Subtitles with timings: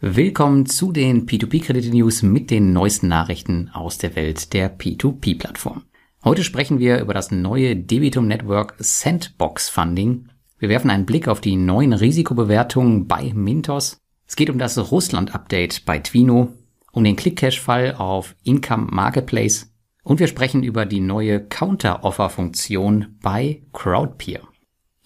[0.00, 5.82] Willkommen zu den P2P-Kredite-News mit den neuesten Nachrichten aus der Welt der P2P-Plattform.
[6.22, 10.28] Heute sprechen wir über das neue Debitum Network Sandbox Funding.
[10.60, 13.98] Wir werfen einen Blick auf die neuen Risikobewertungen bei Mintos.
[14.24, 16.52] Es geht um das Russland-Update bei Twino,
[16.92, 19.72] um den Click-Cash-Fall auf Income Marketplace
[20.04, 24.42] und wir sprechen über die neue Counter-Offer-Funktion bei Crowdpeer.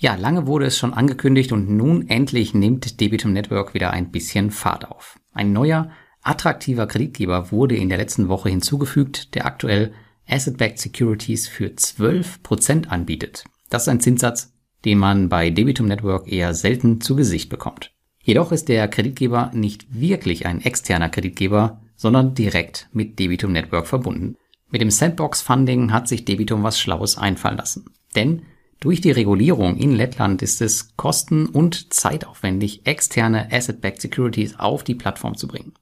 [0.03, 4.50] Ja, lange wurde es schon angekündigt und nun endlich nimmt Debitum Network wieder ein bisschen
[4.50, 5.17] Fahrt auf.
[5.32, 5.93] Ein neuer,
[6.23, 9.93] attraktiver Kreditgeber wurde in der letzten Woche hinzugefügt, der aktuell
[10.29, 13.44] Asset-Backed Securities für 12% anbietet.
[13.71, 14.53] Das ist ein Zinssatz,
[14.85, 17.93] den man bei Debitum Network eher selten zu Gesicht bekommt.
[18.21, 24.35] Jedoch ist der Kreditgeber nicht wirklich ein externer Kreditgeber, sondern direkt mit Debitum Network verbunden.
[24.69, 27.85] Mit dem Sandbox Funding hat sich Debitum was Schlaues einfallen lassen.
[28.16, 28.43] Denn
[28.82, 34.97] durch die Regulierung in Lettland ist es kosten- und zeitaufwendig, externe Asset-Backed Securities auf die
[34.97, 35.72] Plattform zu bringen.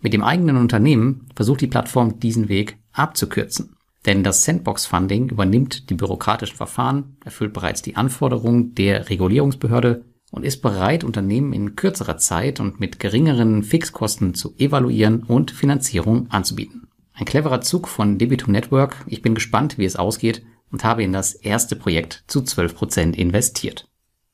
[0.00, 3.76] Mit dem eigenen Unternehmen versucht die Plattform diesen Weg abzukürzen.
[4.06, 10.62] Denn das Sandbox-Funding übernimmt die bürokratischen Verfahren, erfüllt bereits die Anforderungen der Regulierungsbehörde und ist
[10.62, 16.88] bereit, Unternehmen in kürzerer Zeit und mit geringeren Fixkosten zu evaluieren und Finanzierung anzubieten.
[17.12, 19.04] Ein cleverer Zug von Debitum Network.
[19.08, 23.88] Ich bin gespannt, wie es ausgeht und habe in das erste Projekt zu 12% investiert.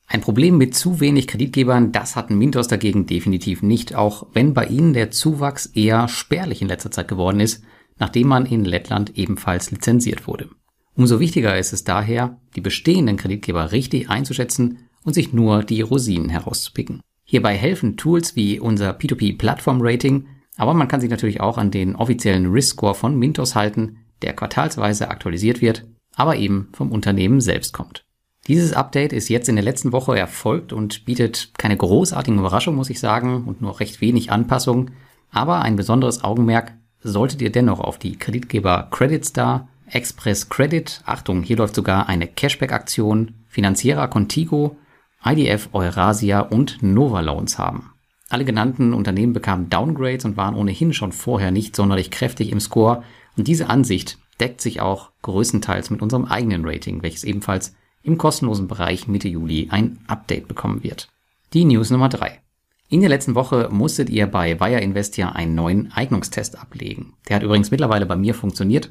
[0.06, 4.66] Ein Problem mit zu wenig Kreditgebern, das hatten Mintos dagegen definitiv nicht, auch wenn bei
[4.66, 7.64] ihnen der Zuwachs eher spärlich in letzter Zeit geworden ist,
[7.98, 10.50] nachdem man in Lettland ebenfalls lizenziert wurde.
[10.94, 16.28] Umso wichtiger ist es daher, die bestehenden Kreditgeber richtig einzuschätzen und sich nur die Rosinen
[16.28, 17.00] herauszupicken.
[17.24, 20.26] Hierbei helfen Tools wie unser P2P Plattform Rating,
[20.58, 24.34] aber man kann sich natürlich auch an den offiziellen Risk Score von Mintos halten, der
[24.34, 25.86] quartalsweise aktualisiert wird
[26.16, 28.04] aber eben vom Unternehmen selbst kommt.
[28.48, 32.90] Dieses Update ist jetzt in der letzten Woche erfolgt und bietet keine großartigen Überraschungen, muss
[32.90, 34.92] ich sagen, und nur recht wenig Anpassungen.
[35.30, 41.42] Aber ein besonderes Augenmerk solltet ihr dennoch auf die Kreditgeber Credit Star, Express Credit, Achtung,
[41.42, 44.76] hier läuft sogar eine Cashback-Aktion, Finanzierer Contigo,
[45.24, 47.92] IDF Eurasia und Nova Loans haben.
[48.28, 53.02] Alle genannten Unternehmen bekamen Downgrades und waren ohnehin schon vorher nicht sonderlich kräftig im Score.
[53.36, 58.66] Und diese Ansicht deckt sich auch größtenteils mit unserem eigenen Rating, welches ebenfalls im kostenlosen
[58.66, 61.08] Bereich Mitte Juli ein Update bekommen wird.
[61.52, 62.40] Die News Nummer drei:
[62.88, 67.14] In der letzten Woche musstet ihr bei Wire Investia einen neuen Eignungstest ablegen.
[67.28, 68.90] Der hat übrigens mittlerweile bei mir funktioniert.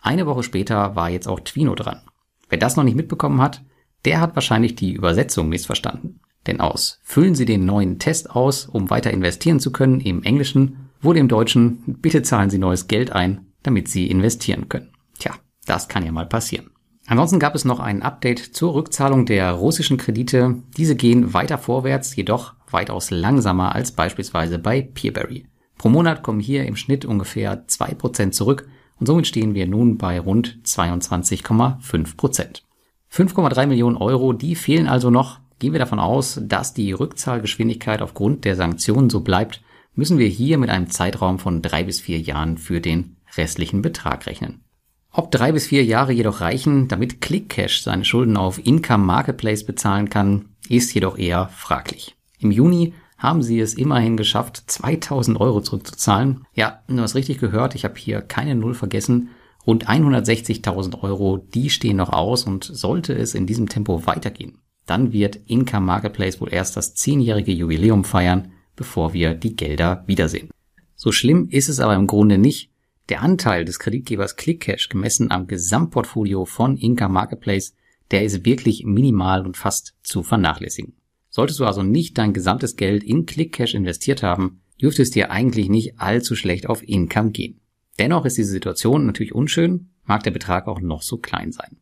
[0.00, 2.00] Eine Woche später war jetzt auch Twino dran.
[2.48, 3.62] Wer das noch nicht mitbekommen hat,
[4.04, 6.18] der hat wahrscheinlich die Übersetzung missverstanden.
[6.48, 10.90] Denn aus füllen Sie den neuen Test aus, um weiter investieren zu können im Englischen,
[11.00, 14.92] wurde im Deutschen bitte zahlen Sie neues Geld ein, damit Sie investieren können.
[15.18, 15.34] Tja,
[15.66, 16.70] das kann ja mal passieren.
[17.06, 20.62] Ansonsten gab es noch ein Update zur Rückzahlung der russischen Kredite.
[20.76, 25.46] Diese gehen weiter vorwärts, jedoch weitaus langsamer als beispielsweise bei Peerberry.
[25.78, 28.68] Pro Monat kommen hier im Schnitt ungefähr 2% zurück
[29.00, 32.62] und somit stehen wir nun bei rund 22,5%.
[33.10, 35.40] 5,3 Millionen Euro, die fehlen also noch.
[35.60, 39.62] Gehen wir davon aus, dass die Rückzahlgeschwindigkeit aufgrund der Sanktionen so bleibt,
[39.94, 44.26] müssen wir hier mit einem Zeitraum von drei bis vier Jahren für den restlichen Betrag
[44.26, 44.62] rechnen.
[45.10, 50.10] Ob drei bis vier Jahre jedoch reichen, damit ClickCash seine Schulden auf Income Marketplace bezahlen
[50.10, 52.16] kann, ist jedoch eher fraglich.
[52.38, 56.44] Im Juni haben sie es immerhin geschafft, 2000 Euro zurückzuzahlen.
[56.54, 59.30] Ja, du hast richtig gehört, ich habe hier keine Null vergessen.
[59.66, 65.12] Rund 160.000 Euro, die stehen noch aus und sollte es in diesem Tempo weitergehen, dann
[65.12, 70.48] wird Income Marketplace wohl erst das zehnjährige Jubiläum feiern, bevor wir die Gelder wiedersehen.
[70.94, 72.70] So schlimm ist es aber im Grunde nicht,
[73.08, 77.74] der Anteil des Kreditgebers ClickCash gemessen am Gesamtportfolio von Inca Marketplace,
[78.10, 80.94] der ist wirklich minimal und fast zu vernachlässigen.
[81.30, 85.68] Solltest du also nicht dein gesamtes Geld in ClickCash investiert haben, dürfte es dir eigentlich
[85.68, 87.60] nicht allzu schlecht auf Income gehen.
[87.98, 91.78] Dennoch ist diese Situation natürlich unschön, mag der Betrag auch noch so klein sein.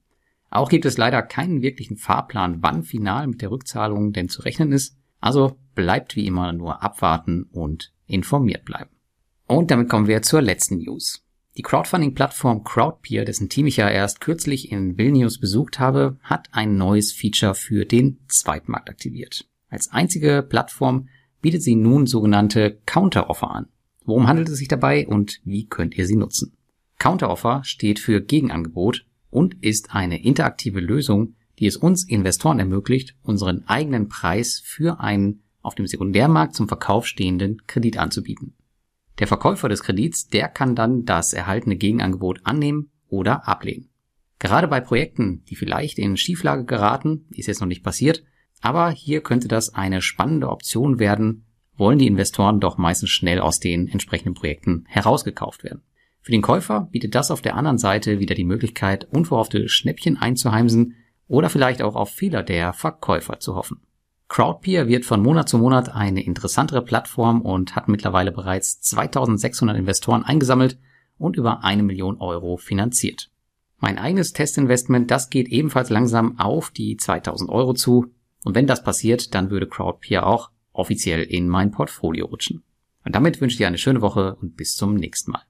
[0.51, 4.73] Auch gibt es leider keinen wirklichen Fahrplan, wann final mit der Rückzahlung denn zu rechnen
[4.73, 8.96] ist, also bleibt wie immer nur abwarten und informiert bleiben.
[9.47, 11.22] Und damit kommen wir zur letzten News.
[11.57, 16.77] Die Crowdfunding-Plattform Crowdpeer, dessen Team ich ja erst kürzlich in Vilnius besucht habe, hat ein
[16.77, 19.48] neues Feature für den Zweitmarkt aktiviert.
[19.71, 21.09] Als einzige Plattform
[21.41, 23.69] bietet sie nun sogenannte Counteroffer an.
[24.04, 26.57] Worum handelt es sich dabei und wie könnt ihr sie nutzen?
[26.98, 33.66] Counteroffer steht für Gegenangebot und ist eine interaktive Lösung, die es uns Investoren ermöglicht, unseren
[33.66, 38.54] eigenen Preis für einen auf dem Sekundärmarkt zum Verkauf stehenden Kredit anzubieten.
[39.18, 43.89] Der Verkäufer des Kredits, der kann dann das erhaltene Gegenangebot annehmen oder ablehnen.
[44.39, 48.22] Gerade bei Projekten, die vielleicht in Schieflage geraten, ist jetzt noch nicht passiert,
[48.60, 51.47] aber hier könnte das eine spannende Option werden,
[51.77, 55.83] wollen die Investoren doch meistens schnell aus den entsprechenden Projekten herausgekauft werden.
[56.21, 60.97] Für den Käufer bietet das auf der anderen Seite wieder die Möglichkeit, unverhoffte Schnäppchen einzuheimsen
[61.28, 63.80] oder vielleicht auch auf Fehler der Verkäufer zu hoffen.
[64.28, 70.25] Crowdpeer wird von Monat zu Monat eine interessantere Plattform und hat mittlerweile bereits 2600 Investoren
[70.25, 70.78] eingesammelt
[71.17, 73.31] und über eine Million Euro finanziert.
[73.78, 78.07] Mein eigenes Testinvestment, das geht ebenfalls langsam auf die 2000 Euro zu.
[78.45, 82.63] Und wenn das passiert, dann würde Crowdpeer auch offiziell in mein Portfolio rutschen.
[83.05, 85.43] Und damit wünsche ich dir eine schöne Woche und bis zum nächsten Mal.